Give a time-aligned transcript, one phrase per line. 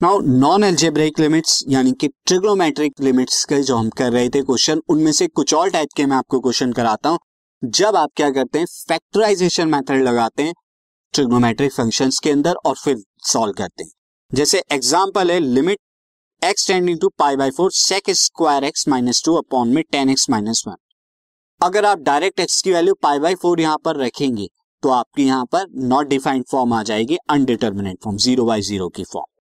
[0.00, 4.80] Now non algebraic limits यानी कि trigonometric limits के जो हम कर रहे थे क्वेश्चन
[4.90, 7.18] उनमें से कुछ और टाइप के मैं आपको क्वेश्चन कराता हूँ।
[7.62, 10.54] जब आप क्या करते हैं फैक्टराइजेशन मेथड लगाते हैं
[11.14, 13.90] ट्रिग्नोमेट्रिक फ़ंक्शंस के अंदर और फिर सॉल्व करते हैं।
[14.30, 15.78] जैसे एग्जांपल है limit
[16.42, 20.28] x tending to pi by four sec square x minus two upon में टेन एक्स
[20.30, 20.76] माइनस वन
[21.60, 24.48] अगर आप डायरेक्ट एक्स की वैल्यू पाई बाई फोर यहाँ पर रखेंगे
[24.82, 29.04] तो आपकी यहाँ पर नॉट डिफाइंड फॉर्म आ जाएगी indeterminate form zero by zero की
[29.04, 29.39] फॉर्म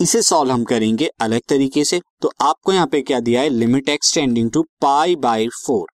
[0.00, 3.48] इसे सॉल्व हम करेंगे अलग तरीके से। तो आपको यहाँ पे क्या दिया है?
[3.48, 5.86] Limit x tending to pi by four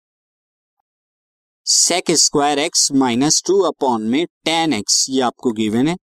[1.67, 5.97] sec square x minus two upon में टेन एक्स ये आपको गिवन है।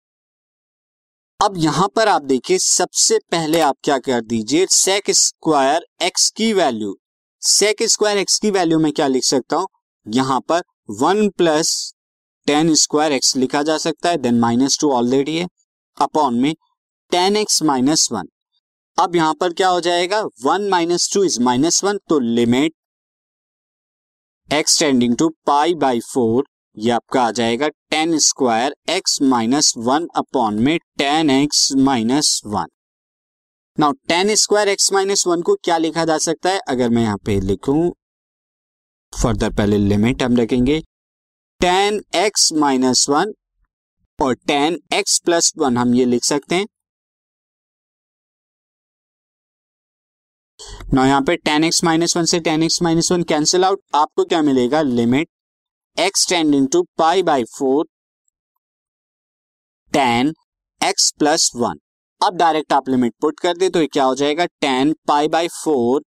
[1.39, 4.66] अब यहाँ पर आप देखिए, सबसे पहले आप क्या कर दीजिए?
[4.67, 6.95] सेक स्क्वायर एक्स की वैल्यू
[7.41, 9.67] सेक स्क्वायर एक्स की वैल्यू में क्या लिख सकता हूँ?
[10.05, 10.61] यहाँ पर
[11.02, 11.94] one plus
[12.47, 15.47] tan square x लिखा जा सकता है देन माइनस टू ऑलरेडी है।
[15.97, 16.53] अपॉन में
[17.11, 18.27] टेन एक्स माइनस वन।
[18.97, 20.21] अब यहाँ पर क्या हो जाएगा?
[20.43, 22.73] One minus two is minus one तो limit
[24.49, 26.43] x tending to pi by four,
[26.77, 32.67] ये आपका आ जाएगा tan square x minus one upon में tan x minus one.
[33.77, 36.59] Now, tan square x minus one को क्या लिखा जा सकता है?
[36.59, 37.89] अगर मैं यहाँ पे लिखूं,
[39.13, 40.80] फर्दर पहले लिमिट हम रखेंगे।
[41.61, 43.33] टेन एक्स माइनस वन
[44.19, 46.65] और टेन एक्स प्लस वन हम ये लिख सकते हैं।
[50.94, 54.23] ना यहाँ पे टेन एक्स माइनस वन से tan x minus one cancel out आपको
[54.26, 54.82] क्या मिलेगा?
[54.82, 55.28] Limit
[55.98, 57.86] x tending to pi by four
[59.94, 60.34] tan
[60.82, 61.80] x plus one
[62.22, 64.45] अब डायरेक्ट आप लिमिट पुट कर दे तो क्या हो जाएगा?
[64.45, 66.02] Tan pi by four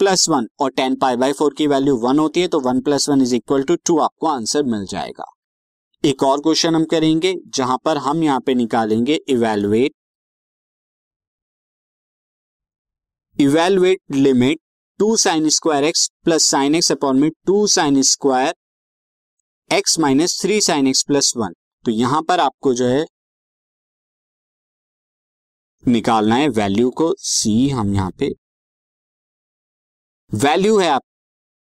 [0.00, 3.08] plus one और टेन पाई बाई फोर की वैल्यू वन होती है तो one plus
[3.08, 5.24] one is equal to two आपको आंसर मिल जाएगा।
[6.04, 9.92] एक और क्वेश्चन हम करेंगे, जहाँ पर हम यहाँ पे निकालेंगे evaluate
[13.38, 14.58] evaluate limit
[15.00, 18.54] two sine square x plus sine x upon में two sine square
[19.70, 21.54] x minus three sine x plus one
[21.84, 23.04] तो यहाँ पर आपको जो है
[25.84, 28.28] निकालना है वैल्यू को। सी हम यहाँ पे
[30.32, 31.02] वैल्यू है आप,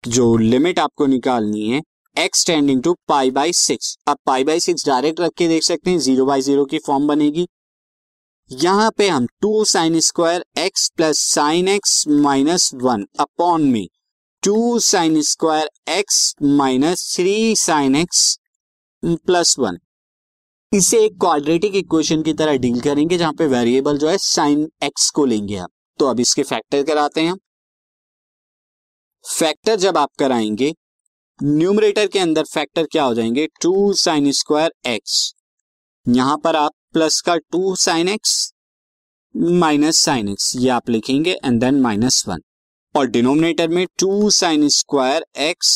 [0.04, 1.82] जो लिमिट आपको निकालनी है
[2.16, 5.92] x tending to pi by six अब पाई बाई सिक्स डायरेक्ट रख के देख सकते
[5.92, 7.48] हैं ज़ीरो बाई ज़ीरो की फॉर्म बनेगी।
[8.51, 13.88] यहाँ पे हम two sine square x plus sine x minus one upon में
[14.44, 18.38] two sine square x minus three sine x
[19.06, 19.78] plus one
[20.73, 25.09] इसे एक क्वाड्रेटिक इक्वेशन की तरह डील करेंगे जहाँ पे वेरिएबल जो है साइन एक्स
[25.09, 25.69] को लेंगे आप
[26.00, 27.35] तो अब इसके फैक्टर कराते हैं
[29.25, 30.73] फैक्टर जब आप कराएँगे
[31.44, 33.47] न्यूमरेटर के अंदर फैक्टर क्या हो जाएँगे?
[33.62, 35.33] टू साइन स्क्वायर एक्स
[36.07, 38.33] यहाँ पर आप प्लस का two sine x
[39.35, 42.41] minus sine x ये आप लिखेंगे एंड देन माइनस वन
[42.95, 45.73] और डिनोमिनेटर में टू साइन स्क्वायर एक्स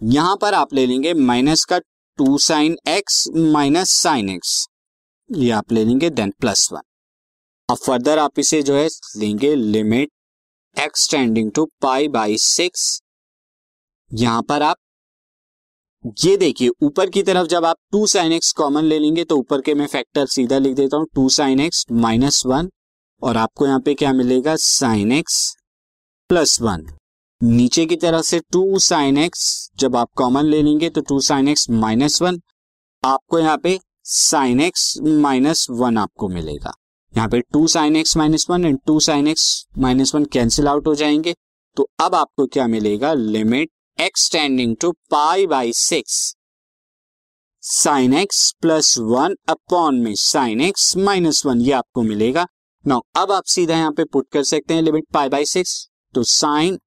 [0.00, 1.78] यहाँ पर आप ले लेंगे माइनस का
[2.18, 4.66] two sine x minus sine x
[5.30, 6.82] ये आप ले लेंगे देन प्लस वन
[7.68, 10.10] अब फर्दर आप इसे जो है लेंगे limit
[10.76, 13.00] x tending to pi by six
[14.10, 14.76] यहाँ पर आप
[16.04, 19.60] ये देखिए, ऊपर की तरफ़ जब आप टू साइन एक्स कॉमन ले लेंगे तो ऊपर
[19.60, 22.68] के मैं फैक्टर सीधा लिख देता हूँ two sine x minus one
[23.22, 24.56] और आपको यहाँ पे क्या मिलेगा?
[24.56, 25.56] साइन एक्स
[26.30, 26.86] प्लस वन
[27.40, 31.48] नीचे की तरफ़ से टू साइन एक्स जब आप कॉमन ले लेंगे तो two sine
[31.48, 32.40] x minus one
[33.02, 36.72] आपको यहाँ पे साइन एक्स माइनस वन आपको मिलेगा।
[37.14, 40.86] यहाँ पे two sine x minus one and two sine x minus one cancel out
[40.86, 41.34] हो जाएँगे।
[41.76, 43.12] तो अब आपको क्या मिलेगा?
[43.12, 46.14] Limit x tending to pi by six
[47.62, 52.46] sine x plus one upon में साइन एक्स माइनस वन ये आपको मिलेगा।
[52.84, 55.76] नाउ अब आप सीधा यहाँ पे पुट कर सकते हैं लिमिट पाई बाई सिक्स
[56.14, 56.78] तो sine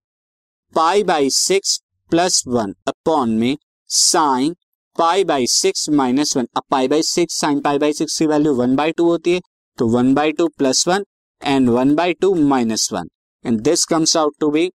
[0.76, 1.80] pi by six
[2.12, 3.58] plus one upon में
[3.90, 4.56] sine
[4.96, 8.54] pi by six minus one अब pi by six sine pi by six की वैल्यू
[8.56, 9.42] वन बाई टू होती है।
[9.78, 11.06] तो one by two plus one
[11.42, 13.10] and one by two minus one
[13.46, 14.70] and this comes out to be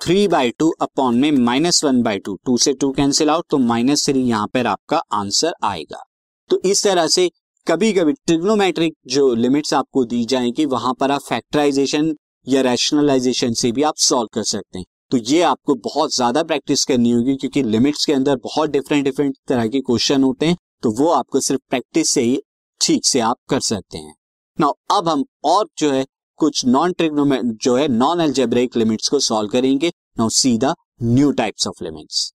[0.00, 3.58] three by two upon में minus one by two two से two cancel out तो
[3.60, 6.02] minus three यहाँ पर आपका answer आएगा।
[6.50, 7.28] तो इस तरह से
[7.66, 12.14] कभी कभी ट्रिग्नोमेट्रिक जो लिमिट्स आपको दी जाएँगी, वहाँ पर आप फैक्टराइजेशन
[12.46, 16.84] या रैशनलाइजेशन से भी आप सॉल्व कर सकते हैं। तो ये आपको बहुत ज़्यादा प्रैक्टिस
[16.84, 20.90] करनी होगी, क्योंकि लिमिट्स के अंदर बहुत डिफरेंट डिफरेंट तरह के क्वेश्चन होते हैं तो
[20.92, 22.40] वो आपको सिर्फ़ प्रैक्टिस से ही
[22.80, 24.14] ठीक से आप कर सकते हैं।
[24.58, 26.04] नाउ अब हम और जो है
[26.40, 30.28] कुछ नॉन ट्रिग्नोमे जो है नॉन एल्जेब्रिक लिमिट्स को सॉल्व करेंगे। Now
[30.58, 32.32] the new types of limits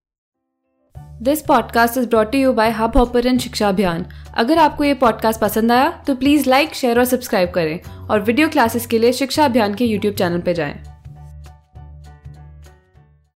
[1.21, 4.05] this podcast is brought you by Hubhopper Shiksha Abhiyan
[4.37, 8.49] अगर आपको ये पॉडकास्ट पसंद आया तो प्लीज़ लाइक शेयर और सब्सक्राइब करें। और वीडियो
[8.49, 10.90] क्लासेस के लिए शिक्षा अभियान के यूट्यूब चैनल पर जाएँ।